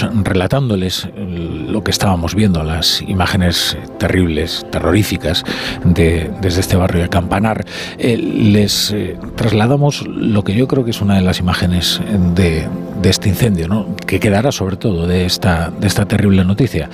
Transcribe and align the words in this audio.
relatándoles 0.00 1.08
lo 1.16 1.84
que 1.84 1.90
estábamos 1.90 2.34
viendo, 2.34 2.62
las 2.62 3.02
imágenes 3.02 3.76
terribles, 3.98 4.66
terroríficas 4.70 5.44
de, 5.84 6.30
desde 6.40 6.60
este 6.60 6.76
barrio 6.76 7.02
de 7.02 7.08
Campanar, 7.08 7.64
eh, 7.98 8.16
les 8.16 8.90
eh, 8.92 9.16
trasladamos 9.36 10.06
lo 10.06 10.42
que 10.44 10.54
yo 10.54 10.66
creo 10.68 10.84
que 10.84 10.90
es 10.90 11.00
una 11.00 11.16
de 11.16 11.22
las 11.22 11.38
imágenes 11.40 12.00
de, 12.34 12.68
este 13.04 13.28
incendio, 13.28 13.68
¿no? 13.68 13.94
que 14.06 14.18
quedará 14.18 14.50
sobre 14.50 14.76
todo 14.76 15.06
de 15.06 15.26
esta, 15.26 15.70
de 15.70 15.86
esta 15.86 16.06
terrible 16.06 16.44
noticia. 16.44 16.88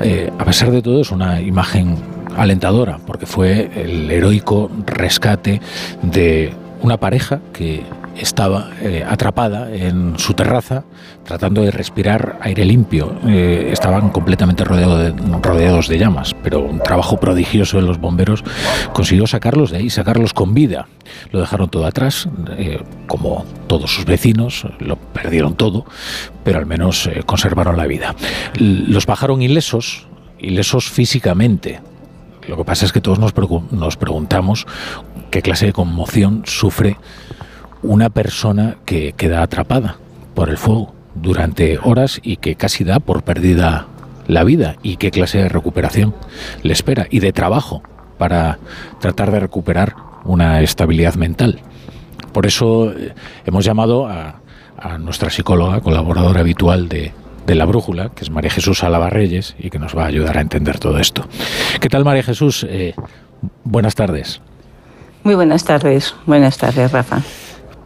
Eh, 0.00 0.30
a 0.38 0.44
pesar 0.44 0.70
de 0.70 0.80
todo 0.80 1.00
es 1.00 1.10
una 1.10 1.40
imagen 1.40 1.96
alentadora, 2.36 2.98
porque 3.04 3.26
fue 3.26 3.70
el 3.74 4.10
heroico 4.10 4.70
rescate 4.86 5.60
de 6.02 6.52
una 6.82 6.98
pareja 6.98 7.40
que 7.52 7.82
estaba 8.18 8.70
eh, 8.80 9.04
atrapada 9.06 9.74
en 9.74 10.18
su 10.18 10.34
terraza 10.34 10.84
tratando 11.24 11.62
de 11.62 11.70
respirar 11.70 12.38
aire 12.40 12.64
limpio. 12.64 13.16
Eh, 13.26 13.70
estaban 13.72 14.10
completamente 14.10 14.64
rodeados 14.64 15.88
de 15.88 15.98
llamas, 15.98 16.34
pero 16.42 16.60
un 16.60 16.80
trabajo 16.80 17.18
prodigioso 17.18 17.78
de 17.78 17.82
los 17.82 17.98
bomberos 17.98 18.44
consiguió 18.92 19.26
sacarlos 19.26 19.70
de 19.70 19.78
ahí, 19.78 19.90
sacarlos 19.90 20.32
con 20.32 20.54
vida. 20.54 20.88
Lo 21.30 21.40
dejaron 21.40 21.68
todo 21.68 21.86
atrás, 21.86 22.28
eh, 22.56 22.80
como 23.06 23.44
todos 23.66 23.94
sus 23.94 24.04
vecinos, 24.04 24.66
lo 24.78 24.96
perdieron 24.96 25.54
todo, 25.54 25.84
pero 26.44 26.58
al 26.58 26.66
menos 26.66 27.08
conservaron 27.26 27.76
la 27.76 27.86
vida. 27.86 28.14
Los 28.58 29.06
bajaron 29.06 29.42
ilesos, 29.42 30.06
ilesos 30.38 30.88
físicamente. 30.88 31.80
Lo 32.48 32.56
que 32.56 32.64
pasa 32.64 32.86
es 32.86 32.92
que 32.92 33.00
todos 33.00 33.18
nos, 33.18 33.34
nos 33.72 33.96
preguntamos 33.96 34.66
qué 35.30 35.42
clase 35.42 35.66
de 35.66 35.72
conmoción 35.72 36.42
sufre 36.46 36.96
una 37.86 38.10
persona 38.10 38.76
que 38.84 39.12
queda 39.12 39.42
atrapada 39.42 39.96
por 40.34 40.50
el 40.50 40.58
fuego 40.58 40.92
durante 41.14 41.78
horas 41.78 42.20
y 42.22 42.36
que 42.36 42.56
casi 42.56 42.84
da 42.84 43.00
por 43.00 43.22
perdida 43.22 43.86
la 44.26 44.44
vida 44.44 44.76
y 44.82 44.96
qué 44.96 45.10
clase 45.10 45.38
de 45.38 45.48
recuperación 45.48 46.14
le 46.62 46.72
espera 46.72 47.06
y 47.10 47.20
de 47.20 47.32
trabajo 47.32 47.82
para 48.18 48.58
tratar 49.00 49.30
de 49.30 49.40
recuperar 49.40 49.94
una 50.24 50.60
estabilidad 50.62 51.14
mental. 51.14 51.60
Por 52.32 52.46
eso 52.46 52.92
eh, 52.92 53.14
hemos 53.46 53.64
llamado 53.64 54.06
a, 54.06 54.40
nuestra 55.00 55.30
psicóloga, 55.30 55.80
colaboradora 55.80 56.40
habitual 56.40 56.88
de, 56.88 57.12
La 57.46 57.64
Brújula, 57.64 58.10
que 58.10 58.24
es 58.24 58.30
María 58.30 58.50
Jesús 58.50 58.84
Alabarreyes, 58.84 59.56
y 59.58 59.70
que 59.70 59.78
nos 59.78 59.96
va 59.96 60.02
a 60.04 60.06
ayudar 60.06 60.36
a 60.36 60.42
entender 60.42 60.78
todo 60.78 60.98
esto. 60.98 61.26
¿Qué 61.80 61.88
tal, 61.88 62.04
María 62.04 62.22
Jesús? 62.22 62.66
Eh, 62.68 62.94
buenas 63.64 63.94
tardes. 63.94 64.42
Muy 65.24 65.34
buenas 65.34 65.64
tardes. 65.64 66.14
Buenas 66.26 66.58
tardes, 66.58 66.92
Rafa 66.92 67.22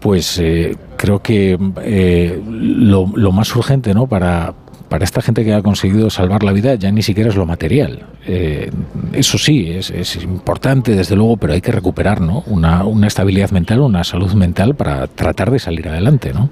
pues 0.01 0.39
eh, 0.39 0.77
creo 0.97 1.21
que 1.21 1.59
eh, 1.83 2.43
lo, 2.47 3.07
más 3.33 3.55
urgente 3.55 3.95
¿no? 3.95 4.07
para, 4.07 4.55
para 4.89 5.05
esta 5.05 5.23
gente 5.23 5.45
que 5.45 5.53
ha 5.53 5.63
conseguido 5.63 6.11
salvar 6.11 6.43
la 6.43 6.53
vida 6.53 6.75
ya 6.75 6.91
ni 6.91 7.03
siquiera 7.03 7.31
es 7.31 7.37
lo 7.37 7.47
material. 7.47 8.07
Eh, 8.27 8.71
eso 9.13 9.39
sí, 9.39 9.71
es, 9.71 9.91
es, 9.91 10.17
importante 10.17 10.95
desde 10.95 11.17
luego, 11.17 11.37
pero 11.37 11.53
hay 11.53 11.61
que 11.61 11.73
recuperar 11.73 12.21
¿no? 12.21 12.43
una, 12.47 12.85
una 12.85 13.07
estabilidad 13.07 13.51
mental, 13.51 13.81
una 13.81 14.05
salud 14.05 14.33
mental 14.33 14.75
para 14.75 15.07
tratar 15.07 15.51
de 15.51 15.59
salir 15.59 15.89
adelante. 15.89 16.33
¿no? 16.33 16.51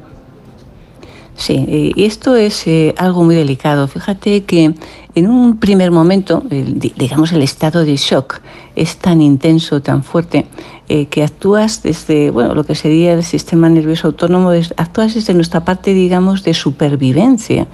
Sí, 1.39 1.93
y 1.95 2.05
esto 2.05 2.35
es 2.35 2.67
algo 2.97 3.23
muy 3.23 3.37
delicado. 3.37 3.87
Fíjate 3.87 4.43
que 4.43 4.75
en 5.15 5.31
un 5.31 5.59
primer 5.59 5.93
momento, 5.93 6.43
digamos, 6.51 7.31
el 7.31 7.43
estado 7.43 7.85
de 7.85 7.97
shock 7.97 8.41
es 8.75 8.97
tan 8.97 9.23
intenso, 9.23 9.81
tan 9.81 10.03
fuerte, 10.03 10.47
eh, 10.89 11.07
que 11.07 11.23
actúas 11.23 11.83
desde, 11.83 12.31
bueno, 12.31 12.57
lo 12.57 12.65
que 12.65 12.75
sería 12.75 13.13
el 13.13 13.23
sistema 13.23 13.69
nervioso 13.69 14.09
autónomo, 14.09 14.51
actúas 14.77 15.15
desde 15.15 15.33
nuestra 15.33 15.65
parte, 15.65 15.95
digamos, 15.95 16.43
de 16.43 16.55
supervivencia. 16.55 17.69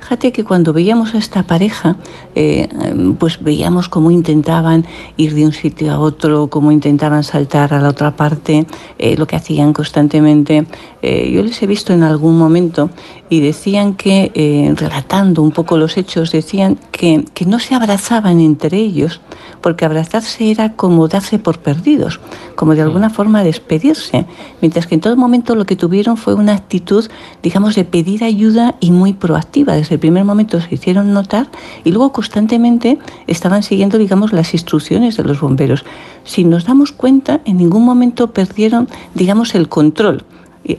Fíjate 0.00 0.32
que 0.32 0.44
cuando 0.44 0.72
veíamos 0.72 1.14
a 1.14 1.18
esta 1.18 1.42
pareja, 1.42 1.96
eh, 2.34 2.68
pues 3.18 3.42
veíamos 3.42 3.88
cómo 3.88 4.10
intentaban 4.10 4.86
ir 5.16 5.34
de 5.34 5.44
un 5.44 5.52
sitio 5.52 5.92
a 5.92 5.98
otro, 5.98 6.48
cómo 6.48 6.72
intentaban 6.72 7.24
saltar 7.24 7.74
a 7.74 7.80
la 7.80 7.88
otra 7.88 8.16
parte, 8.16 8.66
eh, 8.98 9.16
lo 9.16 9.26
que 9.26 9.36
hacían 9.36 9.72
constantemente. 9.72 10.66
yo 11.02 11.42
les 11.42 11.62
he 11.62 11.66
visto 11.66 11.92
en 11.92 12.02
algún 12.02 12.36
momento 12.38 12.90
y 13.28 13.40
decían 13.40 13.94
que, 13.94 14.74
relatando 14.76 15.42
un 15.42 15.52
poco 15.52 15.76
los 15.76 15.96
hechos, 15.96 16.32
decían 16.32 16.78
que, 16.90 17.24
que 17.34 17.44
no 17.44 17.58
se 17.58 17.74
abrazaban 17.74 18.40
entre 18.40 18.78
ellos, 18.78 19.20
porque 19.60 19.84
abrazarse 19.84 20.50
era 20.50 20.72
como 20.74 21.08
darse 21.08 21.38
por 21.38 21.58
perdidos, 21.58 22.20
como 22.54 22.74
de 22.74 22.82
alguna 22.82 23.10
forma 23.10 23.44
despedirse, 23.44 24.26
mientras 24.60 24.86
que 24.86 24.94
en 24.94 25.00
todo 25.00 25.16
momento 25.16 25.54
lo 25.54 25.64
que 25.66 25.76
tuvieron 25.76 26.16
fue 26.16 26.34
una 26.34 26.54
actitud, 26.54 27.08
digamos, 27.42 27.74
de 27.74 27.84
pedir 27.84 28.24
ayuda 28.24 28.76
y 28.80 28.90
muy 28.90 29.12
proactiva. 29.12 29.76
Desde 29.88 29.94
el 29.94 30.00
primer 30.00 30.26
momento 30.26 30.60
se 30.60 30.74
hicieron 30.74 31.14
notar 31.14 31.48
y 31.82 31.92
luego 31.92 32.12
constantemente 32.12 32.98
estaban 33.26 33.62
siguiendo, 33.62 33.96
digamos, 33.96 34.34
las 34.34 34.52
instrucciones 34.52 35.16
de 35.16 35.24
los 35.24 35.40
bomberos. 35.40 35.86
Si 36.24 36.44
nos 36.44 36.66
damos 36.66 36.92
cuenta, 36.92 37.40
en 37.46 37.56
ningún 37.56 37.86
momento 37.86 38.34
perdieron, 38.34 38.86
digamos, 39.14 39.54
el 39.54 39.70
control 39.70 40.26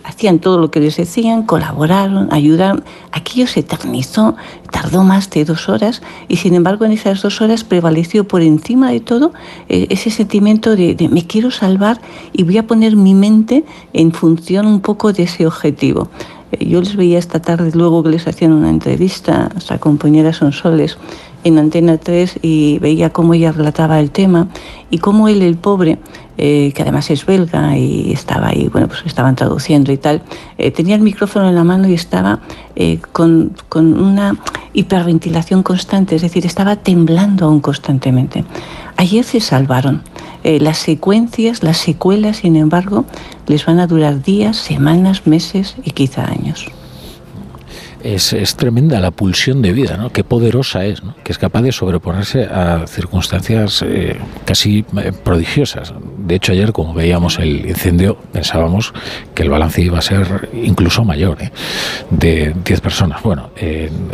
hacían 0.03 0.39
todo 0.39 0.59
lo 0.59 0.69
que 0.71 0.79
les 0.79 0.97
decían, 0.97 1.43
colaboraron, 1.43 2.31
ayudaron. 2.31 2.83
Aquello 3.11 3.47
se 3.47 3.61
eternizó, 3.61 4.35
tardó 4.71 5.03
más 5.03 5.29
de 5.29 5.45
dos 5.45 5.69
horas 5.69 6.01
y 6.27 6.37
sin 6.37 6.53
embargo 6.53 6.85
en 6.85 6.91
esas 6.91 7.21
dos 7.21 7.41
horas 7.41 7.63
prevaleció 7.63 8.27
por 8.27 8.41
encima 8.41 8.91
de 8.91 8.99
todo 8.99 9.33
eh, 9.67 9.87
ese 9.89 10.11
sentimiento 10.11 10.75
de, 10.75 11.09
me 11.11 11.25
quiero 11.25 11.49
salvar 11.51 11.99
y 12.33 12.43
voy 12.43 12.57
a 12.57 12.67
poner 12.67 12.95
mi 12.95 13.15
mente 13.15 13.65
en 13.93 14.11
función 14.11 14.67
un 14.67 14.81
poco 14.81 15.13
de 15.13 15.23
ese 15.23 15.47
objetivo. 15.47 16.09
Yo 16.59 16.79
les 16.79 16.95
veía 16.95 17.19
esta 17.19 17.41
tarde 17.41 17.71
luego 17.73 18.03
que 18.03 18.09
les 18.09 18.27
hacían 18.27 18.53
una 18.53 18.69
entrevista, 18.69 19.49
a 19.69 19.77
compañera 19.77 20.33
Sonsoles, 20.33 20.97
en 21.43 21.57
Antena 21.57 21.97
3 21.97 22.39
y 22.41 22.79
veía 22.79 23.11
cómo 23.11 23.33
ella 23.33 23.51
relataba 23.51 23.99
el 23.99 24.11
tema 24.11 24.47
y 24.89 24.97
cómo 24.97 25.27
él, 25.27 25.41
el 25.41 25.57
pobre, 25.57 25.99
eh, 26.37 26.71
que 26.75 26.81
además 26.81 27.09
es 27.11 27.25
belga 27.25 27.77
y 27.77 28.11
estaba 28.11 28.47
ahí, 28.47 28.67
bueno, 28.67 28.87
pues 28.87 29.01
estaban 29.05 29.35
traduciendo 29.35 29.91
y 29.91 29.97
tal, 29.97 30.21
eh, 30.57 30.71
tenía 30.71 30.95
el 30.95 31.01
micrófono 31.01 31.49
en 31.49 31.55
la 31.55 31.63
mano 31.63 31.87
y 31.87 31.93
estaba 31.93 32.39
eh, 32.75 32.99
con, 33.11 33.53
con, 33.69 34.01
una 34.01 34.37
hiperventilación 34.73 35.63
constante, 35.63 36.15
es 36.15 36.21
decir, 36.21 36.45
estaba 36.45 36.77
temblando 36.77 37.45
aún 37.45 37.59
constantemente. 37.59 38.43
Ayer 38.97 39.23
se 39.23 39.39
salvaron. 39.39 40.01
Las 40.43 40.77
secuencias, 40.77 41.63
las 41.63 41.77
secuelas, 41.77 42.37
sin 42.37 42.55
embargo, 42.55 43.05
les 43.47 43.65
van 43.65 43.79
a 43.79 43.87
durar 43.87 44.23
días, 44.23 44.57
semanas, 44.57 45.27
meses 45.27 45.75
y 45.83 45.91
quizá 45.91 46.25
años 46.25 46.71
es, 48.03 48.33
es, 48.33 48.55
tremenda 48.55 48.99
la 48.99 49.11
pulsión 49.11 49.61
de 49.61 49.73
vida, 49.73 49.97
¿no? 49.97 50.11
Qué 50.11 50.23
poderosa 50.23 50.85
es, 50.85 51.03
¿no? 51.03 51.15
Que 51.23 51.31
es 51.31 51.37
capaz 51.37 51.61
de 51.61 51.71
sobreponerse 51.71 52.45
a 52.45 52.85
circunstancias 52.87 53.83
eh, 53.85 54.17
casi 54.45 54.85
eh, 54.97 55.11
prodigiosas. 55.11 55.93
De 56.29 56.35
hecho, 56.35 56.51
ayer, 56.51 56.71
como 56.73 56.93
veíamos 56.93 57.39
el 57.39 57.65
incendio, 57.65 58.15
pensábamos 58.31 58.93
que 59.33 59.41
el 59.41 59.49
balance 59.49 59.81
iba 59.81 59.97
a 59.97 60.01
ser 60.03 60.47
incluso 60.53 61.03
mayor, 61.03 61.41
¿eh? 61.41 61.51
de 62.11 62.53
10 62.63 62.81
personas. 62.81 63.23
Bueno, 63.23 63.49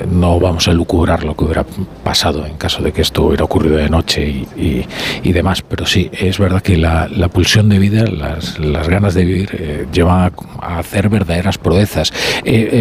no 0.09 0.39
vamos 0.39 0.69
a 0.69 0.71
lucubrar 0.71 1.25
lo 1.25 1.35
que 1.35 1.43
hubiera 1.43 1.65
pasado 2.05 2.45
en 2.45 2.55
caso 2.55 2.81
de 2.81 2.93
que 2.93 3.01
esto 3.01 3.23
hubiera 3.23 3.43
ocurrido 3.43 3.75
de 3.75 3.89
noche 3.89 4.45
y, 4.55 5.33
demás, 5.33 5.61
pero 5.61 5.85
sí, 5.85 6.09
es 6.13 6.39
verdad 6.39 6.61
que 6.61 6.77
la, 6.77 7.09
pulsión 7.33 7.67
de 7.67 7.79
vida, 7.79 8.05
las, 8.05 8.59
las 8.59 8.87
ganas 8.87 9.13
de 9.13 9.25
vivir, 9.25 9.89
llevan 9.91 10.31
a, 10.61 10.77
hacer 10.79 11.09
verdaderas 11.09 11.57
proezas. 11.57 12.13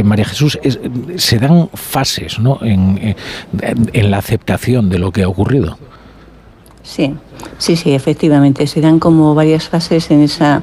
María 0.04 0.26
Jesús, 0.26 0.60
es, 0.62 0.78
se 1.16 1.40
dan 1.40 1.70
fases 1.74 2.38
¿no? 2.38 2.60
en, 2.62 3.16
la 3.92 4.18
aceptación 4.18 4.90
de 4.90 5.00
lo 5.00 5.10
que 5.10 5.24
ha 5.24 5.28
ocurrido. 5.28 5.76
Sí, 6.84 7.14
sí, 7.58 7.76
sí, 7.76 7.92
efectivamente. 7.92 8.66
Se 8.66 8.80
dan 8.80 9.00
como 9.00 9.34
varias 9.34 9.68
fases 9.68 10.10
en 10.10 10.22
esa, 10.22 10.62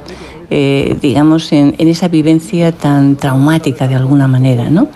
eh, 0.49 0.95
digamos, 1.01 1.51
en, 1.51 1.75
en, 1.77 1.87
esa 1.87 2.07
vivencia 2.07 2.71
tan 2.71 3.15
traumática 3.17 3.87
de 3.87 3.95
alguna 3.95 4.27
manera, 4.27 4.69
¿no? 4.69 4.87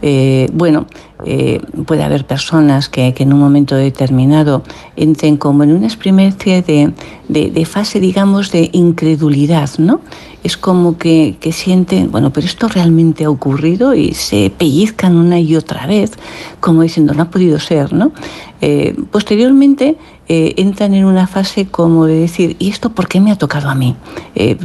Eh, 0.00 0.48
bueno, 0.52 0.86
eh, 1.24 1.60
puede 1.84 2.04
haber 2.04 2.26
personas 2.26 2.88
que, 2.88 3.12
en 3.18 3.32
un 3.32 3.40
momento 3.40 3.74
determinado 3.74 4.62
entren 4.96 5.36
como 5.36 5.64
en 5.64 5.72
una 5.72 5.86
experiencia 5.86 6.62
de, 6.62 6.92
de, 7.28 7.64
fase, 7.64 7.98
digamos, 7.98 8.52
de 8.52 8.70
incredulidad, 8.72 9.70
¿no? 9.78 10.00
Es 10.44 10.56
como 10.56 10.96
que, 10.96 11.36
que, 11.40 11.50
sienten, 11.50 12.12
bueno, 12.12 12.32
pero 12.32 12.46
esto 12.46 12.68
realmente 12.68 13.24
ha 13.24 13.30
ocurrido 13.30 13.94
y 13.94 14.14
se 14.14 14.52
pellizcan 14.56 15.16
una 15.16 15.40
y 15.40 15.56
otra 15.56 15.86
vez, 15.86 16.12
como 16.60 16.82
diciendo, 16.82 17.12
no 17.14 17.24
ha 17.24 17.30
podido 17.30 17.58
ser, 17.58 17.92
¿no? 17.92 18.12
Eh, 18.60 18.96
posteriormente 19.10 19.96
eh, 20.28 20.54
entran 20.56 20.92
en 20.94 21.04
una 21.04 21.26
fase 21.26 21.66
como 21.66 22.06
de 22.06 22.14
decir, 22.14 22.56
¿y 22.58 22.70
esto 22.70 22.90
por 22.90 23.08
qué 23.08 23.20
me 23.20 23.30
ha 23.30 23.36
tocado 23.36 23.68
a 23.68 23.74
mí? 23.74 23.94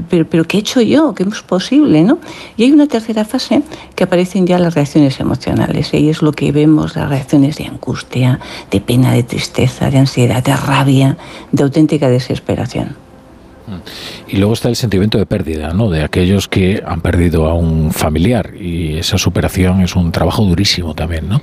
pero, 0.09 0.27
pero, 0.27 0.43
¿qué 0.45 0.57
he 0.57 0.59
hecho 0.59 0.81
yo? 0.81 1.15
¿Qué 1.15 1.23
es 1.23 1.41
posible? 1.41 2.03
¿no? 2.03 2.19
Y 2.57 2.63
hay 2.63 2.71
una 2.71 2.87
tercera 2.87 3.25
fase 3.25 3.63
que 3.95 4.03
aparecen 4.03 4.45
ya 4.45 4.59
las 4.59 4.75
reacciones 4.75 5.19
emocionales, 5.19 5.93
y 5.93 6.09
es 6.09 6.21
lo 6.21 6.31
que 6.31 6.42
vemos 6.51 6.95
las 6.95 7.09
reacciones 7.09 7.57
de 7.57 7.65
angustia, 7.65 8.39
de 8.69 8.81
pena, 8.81 9.13
de 9.13 9.23
tristeza, 9.23 9.89
de 9.89 9.97
ansiedad, 9.97 10.43
de 10.43 10.55
rabia, 10.55 11.17
de 11.51 11.63
auténtica 11.63 12.09
desesperación. 12.09 12.95
Y 14.27 14.37
luego 14.37 14.53
está 14.53 14.69
el 14.69 14.75
sentimiento 14.75 15.17
de 15.17 15.25
pérdida, 15.25 15.73
¿no? 15.73 15.89
De 15.89 16.03
aquellos 16.03 16.47
que 16.47 16.83
han 16.85 17.01
perdido 17.01 17.47
a 17.47 17.53
un 17.53 17.91
familiar 17.91 18.53
y 18.59 18.97
esa 18.97 19.17
superación 19.17 19.81
es 19.81 19.95
un 19.95 20.11
trabajo 20.11 20.43
durísimo 20.43 20.93
también, 20.93 21.29
¿no? 21.29 21.41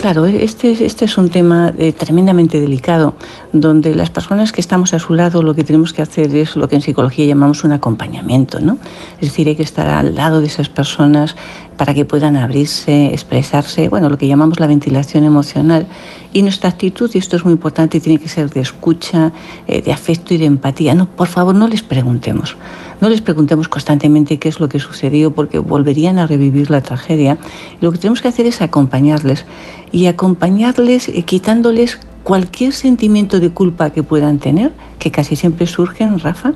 Claro, 0.00 0.24
este, 0.24 0.86
este 0.86 1.04
es 1.04 1.18
un 1.18 1.28
tema 1.28 1.74
eh, 1.76 1.92
tremendamente 1.92 2.58
delicado, 2.58 3.12
donde 3.52 3.94
las 3.94 4.08
personas 4.08 4.50
que 4.50 4.62
estamos 4.62 4.94
a 4.94 4.98
su 4.98 5.12
lado 5.12 5.42
lo 5.42 5.54
que 5.54 5.62
tenemos 5.62 5.92
que 5.92 6.00
hacer 6.00 6.34
es 6.34 6.56
lo 6.56 6.68
que 6.68 6.76
en 6.76 6.80
psicología 6.80 7.26
llamamos 7.26 7.64
un 7.64 7.72
acompañamiento, 7.72 8.60
¿no? 8.60 8.78
Es 9.20 9.28
decir, 9.28 9.46
hay 9.48 9.56
que 9.56 9.62
estar 9.62 9.86
al 9.86 10.14
lado 10.14 10.40
de 10.40 10.46
esas 10.46 10.70
personas 10.70 11.36
para 11.76 11.92
que 11.92 12.06
puedan 12.06 12.38
abrirse, 12.38 13.12
expresarse, 13.12 13.90
bueno, 13.90 14.08
lo 14.08 14.16
que 14.16 14.26
llamamos 14.26 14.58
la 14.58 14.66
ventilación 14.66 15.24
emocional. 15.24 15.86
Y 16.32 16.40
nuestra 16.40 16.70
actitud, 16.70 17.10
y 17.12 17.18
esto 17.18 17.36
es 17.36 17.44
muy 17.44 17.52
importante, 17.52 18.00
tiene 18.00 18.18
que 18.18 18.28
ser 18.30 18.48
de 18.48 18.60
escucha, 18.60 19.32
eh, 19.66 19.82
de 19.82 19.92
afecto 19.92 20.32
y 20.32 20.38
de 20.38 20.46
empatía. 20.46 20.94
No, 20.94 21.10
por 21.10 21.28
favor, 21.28 21.54
no 21.54 21.68
les 21.68 21.82
preguntemos. 21.82 22.56
No 23.00 23.08
les 23.08 23.22
preguntemos 23.22 23.68
constantemente 23.68 24.38
qué 24.38 24.48
es 24.48 24.60
lo 24.60 24.68
que 24.68 24.78
sucedió 24.78 25.32
porque 25.32 25.58
volverían 25.58 26.18
a 26.18 26.26
revivir 26.26 26.70
la 26.70 26.82
tragedia. 26.82 27.38
Lo 27.80 27.92
que 27.92 27.98
tenemos 27.98 28.20
que 28.20 28.28
hacer 28.28 28.46
es 28.46 28.60
acompañarles 28.60 29.46
y 29.90 30.06
acompañarles 30.06 31.08
eh, 31.08 31.22
quitándoles 31.22 31.98
cualquier 32.22 32.72
sentimiento 32.74 33.40
de 33.40 33.50
culpa 33.50 33.90
que 33.90 34.02
puedan 34.02 34.38
tener, 34.38 34.72
que 34.98 35.10
casi 35.10 35.36
siempre 35.36 35.66
surgen, 35.66 36.18
Rafa, 36.18 36.52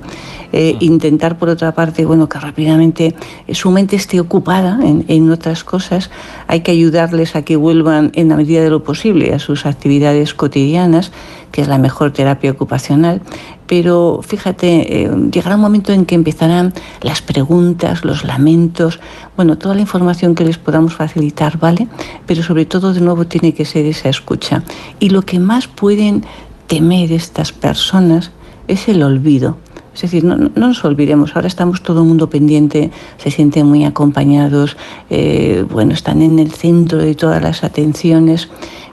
eh, 0.52 0.76
intentar 0.80 1.38
por 1.38 1.48
otra 1.48 1.72
parte, 1.72 2.04
bueno, 2.04 2.28
que 2.28 2.38
rápidamente 2.38 3.14
su 3.52 3.70
mente 3.70 3.96
esté 3.96 4.20
ocupada 4.20 4.78
en, 4.82 5.06
en, 5.08 5.30
otras 5.30 5.64
cosas, 5.64 6.10
hay 6.46 6.60
que 6.60 6.70
ayudarles 6.70 7.34
a 7.34 7.42
que 7.42 7.56
vuelvan 7.56 8.12
en 8.14 8.28
la 8.28 8.36
medida 8.36 8.62
de 8.62 8.70
lo 8.70 8.84
posible 8.84 9.32
a 9.32 9.38
sus 9.38 9.64
actividades 9.64 10.34
cotidianas, 10.34 11.12
que 11.50 11.62
es 11.62 11.68
la 11.68 11.78
mejor 11.78 12.12
terapia 12.12 12.50
ocupacional, 12.50 13.22
pero 13.66 14.20
fíjate, 14.22 15.04
eh, 15.04 15.10
llegará 15.30 15.56
un 15.56 15.62
momento 15.62 15.92
en 15.92 16.04
que 16.04 16.14
empezarán 16.14 16.72
las 17.00 17.22
preguntas, 17.22 18.04
los 18.04 18.24
lamentos, 18.24 19.00
bueno, 19.36 19.56
toda 19.56 19.74
la 19.74 19.80
información 19.80 20.34
que 20.34 20.44
les 20.44 20.58
podamos 20.58 20.94
facilitar, 20.94 21.58
¿vale? 21.58 21.88
Pero 22.26 22.42
sobre 22.42 22.66
todo, 22.66 22.92
de 22.92 23.00
nuevo, 23.00 23.26
tiene 23.26 23.54
que 23.54 23.64
ser 23.64 23.86
esa 23.86 24.08
escucha. 24.08 24.62
Y 25.00 25.10
lo 25.10 25.22
que 25.22 25.38
más 25.38 25.66
pueden 25.66 26.24
temer 26.66 27.12
estas 27.12 27.52
personas 27.52 28.30
es 28.68 28.88
el 28.88 29.02
olvido. 29.02 29.56
Es 29.94 30.02
decir, 30.02 30.24
no, 30.24 30.36
nos 30.36 30.84
olvidemos, 30.84 31.36
ahora 31.36 31.46
estamos 31.46 31.80
todo 31.80 32.00
el 32.00 32.08
mundo 32.08 32.28
pendiente, 32.28 32.90
se 33.16 33.30
sienten 33.30 33.66
muy 33.66 33.84
acompañados, 33.84 34.76
eh, 35.08 35.64
bueno, 35.70 35.94
están 35.94 36.20
en 36.20 36.40
el 36.40 36.50
centro 36.50 36.98
de 36.98 37.14
todas 37.14 37.40
las 37.40 37.62
atenciones, 37.62 38.48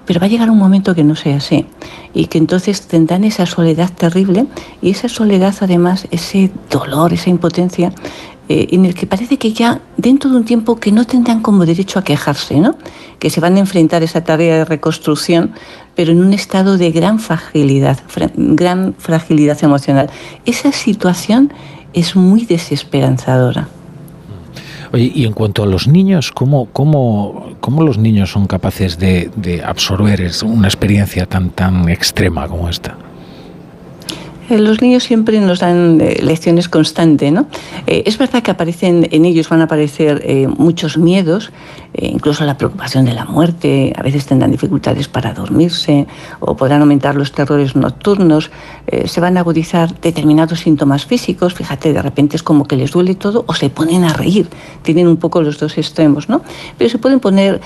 pero 0.05 0.19
va 0.19 0.25
a 0.25 0.29
llegar 0.29 0.49
un 0.49 0.57
momento 0.57 0.95
que 0.95 1.03
no 1.03 1.15
sea 1.15 1.37
así 1.37 1.65
y 2.13 2.27
que 2.27 2.37
entonces 2.37 2.81
tendrán 2.87 3.23
esa 3.23 3.45
soledad 3.45 3.89
terrible 3.91 4.45
y 4.81 4.91
esa 4.91 5.09
soledad 5.09 5.55
además, 5.61 6.07
ese 6.11 6.51
dolor, 6.69 7.13
esa 7.13 7.29
impotencia, 7.29 7.93
eh, 8.49 8.67
en 8.71 8.85
el 8.85 8.93
que 8.95 9.07
parece 9.07 9.37
que 9.37 9.53
ya 9.53 9.79
dentro 9.95 10.29
de 10.29 10.35
un 10.35 10.43
tiempo 10.43 10.77
que 10.77 10.91
no 10.91 11.05
tendrán 11.05 11.41
como 11.41 11.65
derecho 11.65 11.99
a 11.99 12.03
quejarse, 12.03 12.59
¿no? 12.59 12.75
que 13.19 13.29
se 13.29 13.39
van 13.39 13.55
a 13.55 13.59
enfrentar 13.59 14.01
a 14.01 14.05
esa 14.05 14.23
tarea 14.23 14.57
de 14.57 14.65
reconstrucción, 14.65 15.53
pero 15.95 16.11
en 16.11 16.19
un 16.19 16.33
estado 16.33 16.77
de 16.77 16.91
gran 16.91 17.19
fragilidad, 17.19 17.99
gran 18.35 18.93
fragilidad 18.97 19.63
emocional. 19.63 20.09
Esa 20.45 20.71
situación 20.71 21.53
es 21.93 22.15
muy 22.15 22.45
desesperanzadora. 22.45 23.69
Y 24.93 25.25
en 25.25 25.31
cuanto 25.31 25.63
a 25.63 25.65
los 25.65 25.87
niños, 25.87 26.31
¿cómo, 26.31 26.67
cómo, 26.73 27.53
cómo 27.61 27.83
los 27.83 27.97
niños 27.97 28.31
son 28.31 28.45
capaces 28.45 28.99
de, 28.99 29.31
de 29.35 29.63
absorber 29.63 30.29
una 30.43 30.67
experiencia 30.67 31.25
tan, 31.25 31.49
tan 31.51 31.87
extrema 31.87 32.47
como 32.47 32.67
esta? 32.67 32.97
Eh, 34.51 34.59
los 34.59 34.81
niños 34.81 35.03
siempre 35.03 35.39
nos 35.39 35.59
dan 35.59 36.01
eh, 36.01 36.19
lecciones 36.21 36.67
constantes, 36.67 37.31
¿no? 37.31 37.47
Eh, 37.87 38.03
es 38.05 38.17
verdad 38.17 38.43
que 38.43 38.51
aparecen 38.51 39.07
en 39.09 39.23
ellos 39.23 39.47
van 39.47 39.61
a 39.61 39.63
aparecer 39.63 40.11
muchos 40.57 40.97
miedos, 40.97 41.51
incluso 41.93 42.45
la 42.45 42.57
preocupación 42.57 43.05
de 43.05 43.13
la 43.13 43.25
muerte, 43.25 43.93
a 43.97 44.01
veces 44.01 44.25
tendrán 44.25 44.51
dificultades 44.51 45.07
para 45.07 45.33
dormirse 45.33 46.07
o 46.39 46.55
podrán 46.55 46.81
aumentar 46.81 47.15
los 47.15 47.31
terrores 47.31 47.75
nocturnos, 47.75 48.51
se 49.05 49.21
van 49.21 49.37
a 49.37 49.41
agudizar 49.41 49.99
determinados 49.99 50.59
síntomas 50.59 51.05
físicos, 51.05 51.53
fíjate, 51.53 51.93
de 51.93 52.01
repente 52.01 52.35
es 52.35 52.43
como 52.43 52.65
que 52.65 52.75
les 52.75 52.91
duele 52.91 53.15
todo 53.15 53.43
o 53.47 53.53
se 53.53 53.69
ponen 53.69 54.03
a 54.03 54.13
reír, 54.13 54.47
tienen 54.83 55.07
un 55.07 55.17
poco 55.17 55.41
los 55.41 55.59
dos 55.59 55.77
extremos, 55.77 56.29
¿no? 56.29 56.41
Pero 56.77 56.89
se 56.89 56.97
pueden 56.97 57.19
poner 57.19 57.61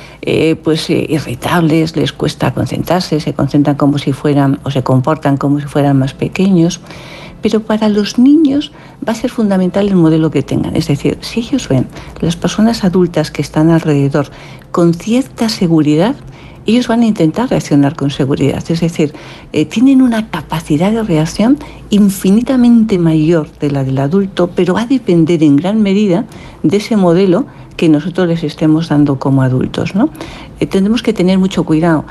pues 0.63 0.89
irritables, 0.89 1.95
les 1.95 2.13
cuesta 2.13 2.53
concentrarse, 2.53 3.19
se 3.19 3.33
concentran 3.33 3.75
como 3.75 3.97
si 3.97 4.11
fueran 4.11 4.59
o 4.63 4.71
se 4.71 4.83
comportan 4.83 5.37
como 5.37 5.59
si 5.59 5.67
fueran 5.67 5.97
más 5.97 6.13
pequeños 6.13 6.74
pero 7.41 7.61
para 7.61 7.89
los 7.89 8.17
niños 8.17 8.71
va 9.07 9.13
a 9.13 9.15
ser 9.15 9.29
fundamental 9.29 9.87
el 9.87 9.95
modelo 9.95 10.31
que 10.31 10.41
tengan. 10.41 10.75
Es 10.75 10.87
decir, 10.87 11.17
si 11.21 11.41
ellos 11.41 11.67
ven 11.69 11.87
las 12.19 12.35
personas 12.35 12.83
adultas 12.83 13.29
que 13.29 13.41
están 13.41 13.69
alrededor 13.69 14.31
con 14.71 14.93
cierta 14.93 15.49
seguridad, 15.49 16.15
ellos 16.65 16.87
van 16.87 17.01
a 17.01 17.05
intentar 17.05 17.49
reaccionar 17.49 17.95
con 17.95 18.09
seguridad. 18.09 18.63
Es 18.67 18.81
decir, 18.81 19.13
eh, 19.53 19.65
tienen 19.65 20.01
una 20.01 20.29
capacidad 20.29 20.91
de 20.91 21.03
reacción 21.03 21.57
infinitamente 21.89 22.97
mayor 22.97 23.47
de 23.59 23.71
la 23.71 23.83
del 23.83 23.99
adulto, 23.99 24.49
pero 24.55 24.73
va 24.73 24.81
a 24.81 24.87
depender 24.87 25.43
en 25.43 25.55
gran 25.55 25.81
medida 25.81 26.25
de 26.63 26.77
ese 26.77 26.95
modelo 26.95 27.45
que 27.77 27.89
nosotros 27.89 28.27
les 28.27 28.43
estemos 28.43 28.89
dando 28.89 29.19
como 29.19 29.43
adultos. 29.43 29.95
¿no? 29.95 30.09
Eh, 30.59 30.65
tendremos 30.65 31.03
que 31.03 31.13
tener 31.13 31.37
mucho 31.37 31.63
cuidado. 31.63 32.05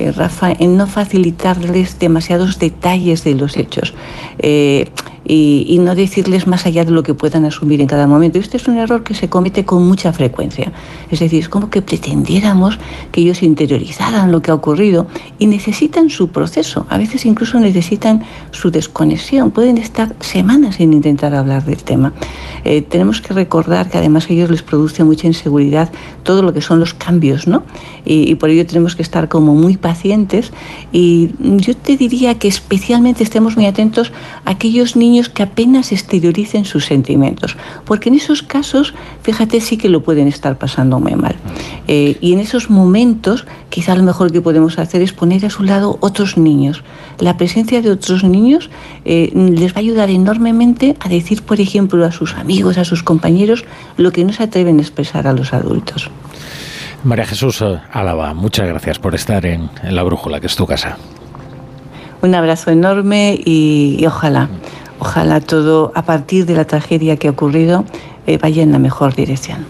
Eh, 0.00 0.12
Rafa, 0.12 0.52
en 0.58 0.78
no 0.78 0.86
facilitarles 0.86 1.98
demasiados 1.98 2.58
detalles 2.58 3.22
de 3.22 3.34
los 3.34 3.58
hechos. 3.58 3.92
Eh, 4.38 4.88
y, 5.32 5.78
no 5.78 5.94
decirles 5.94 6.48
más 6.48 6.66
allá 6.66 6.84
de 6.84 6.90
lo 6.90 7.04
que 7.04 7.14
puedan 7.14 7.44
asumir 7.44 7.80
en 7.80 7.86
cada 7.86 8.08
momento. 8.08 8.40
Este 8.40 8.56
es 8.56 8.66
un 8.66 8.78
error 8.78 9.04
que 9.04 9.14
se 9.14 9.28
comete 9.28 9.64
con 9.64 9.86
mucha 9.86 10.12
frecuencia. 10.12 10.72
Es 11.08 11.20
decir, 11.20 11.40
es 11.40 11.48
como 11.48 11.70
que 11.70 11.82
pretendiéramos 11.82 12.78
que 13.12 13.20
ellos 13.20 13.44
interiorizaran 13.44 14.32
lo 14.32 14.42
que 14.42 14.50
ha 14.50 14.54
ocurrido 14.54 15.06
y 15.38 15.46
necesitan 15.46 16.10
su 16.10 16.28
proceso. 16.28 16.84
A 16.88 16.98
veces 16.98 17.26
incluso 17.26 17.60
necesitan 17.60 18.24
su 18.50 18.72
desconexión. 18.72 19.52
Pueden 19.52 19.78
estar 19.78 20.16
semanas 20.18 20.76
sin 20.76 20.92
intentar 20.92 21.32
hablar 21.32 21.64
del 21.64 21.84
tema. 21.84 22.12
Eh, 22.64 22.82
tenemos 22.82 23.20
que 23.20 23.32
recordar 23.32 23.88
que 23.88 23.98
además 23.98 24.28
a 24.28 24.32
ellos 24.32 24.50
les 24.50 24.62
produce 24.62 25.04
mucha 25.04 25.28
inseguridad 25.28 25.92
todo 26.24 26.42
lo 26.42 26.52
que 26.52 26.60
son 26.60 26.80
los 26.80 26.92
cambios, 26.92 27.46
¿no? 27.46 27.62
Y, 28.04 28.30
y 28.30 28.34
por 28.34 28.50
ello 28.50 28.66
tenemos 28.66 28.96
que 28.96 29.02
estar 29.02 29.28
como 29.28 29.54
muy 29.54 29.76
pacientes 29.76 30.52
y 30.92 31.30
yo 31.38 31.76
te 31.76 31.96
diría 31.96 32.38
que 32.38 32.48
especialmente 32.48 33.22
estemos 33.22 33.56
muy 33.56 33.66
atentos 33.66 34.12
a 34.44 34.50
aquellos 34.50 34.96
niños 34.96 35.19
que 35.28 35.42
apenas 35.42 35.92
exterioricen 35.92 36.64
sus 36.64 36.86
sentimientos, 36.86 37.56
porque 37.84 38.08
en 38.08 38.16
esos 38.16 38.42
casos, 38.42 38.94
fíjate, 39.22 39.60
sí 39.60 39.76
que 39.76 39.88
lo 39.88 40.02
pueden 40.02 40.28
estar 40.28 40.58
pasando 40.58 40.98
muy 41.00 41.14
mal. 41.14 41.36
Eh, 41.88 42.16
y 42.20 42.32
en 42.32 42.40
esos 42.40 42.70
momentos, 42.70 43.46
quizá 43.68 43.94
lo 43.94 44.02
mejor 44.02 44.32
que 44.32 44.40
podemos 44.40 44.78
hacer 44.78 45.02
es 45.02 45.12
poner 45.12 45.44
a 45.46 45.50
su 45.50 45.62
lado 45.62 45.98
otros 46.00 46.36
niños. 46.36 46.82
La 47.18 47.36
presencia 47.36 47.82
de 47.82 47.90
otros 47.90 48.24
niños 48.24 48.70
eh, 49.04 49.30
les 49.34 49.72
va 49.72 49.76
a 49.76 49.80
ayudar 49.80 50.10
enormemente 50.10 50.96
a 51.00 51.08
decir, 51.08 51.42
por 51.42 51.60
ejemplo, 51.60 52.04
a 52.04 52.12
sus 52.12 52.34
amigos, 52.34 52.78
a 52.78 52.84
sus 52.84 53.02
compañeros, 53.02 53.64
lo 53.96 54.12
que 54.12 54.24
no 54.24 54.32
se 54.32 54.42
atreven 54.42 54.78
a 54.78 54.82
expresar 54.82 55.26
a 55.26 55.32
los 55.32 55.52
adultos. 55.52 56.10
María 57.02 57.24
Jesús 57.24 57.62
eh, 57.62 57.80
Álava, 57.92 58.34
muchas 58.34 58.68
gracias 58.68 58.98
por 58.98 59.14
estar 59.14 59.46
en, 59.46 59.70
La 59.84 60.02
Brújula, 60.02 60.40
que 60.40 60.46
es 60.46 60.56
tu 60.56 60.66
casa. 60.66 60.98
Un 62.22 62.34
abrazo 62.34 62.70
enorme 62.70 63.40
y 63.42 64.04
ojalá 64.06 64.50
Ojalá 65.00 65.40
todo, 65.40 65.92
a 65.94 66.02
partir 66.02 66.46
de 66.46 66.54
la 66.54 66.66
tragedia 66.66 67.16
que 67.16 67.28
ha 67.28 67.30
ocurrido, 67.30 67.84
eh, 68.26 68.38
vaya 68.38 68.62
en 68.62 68.70
la 68.70 68.78
mejor 68.78 69.14
dirección. 69.14 69.66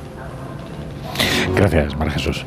Gracias, 1.55 1.97
María 1.97 2.15
Jesús. 2.15 2.45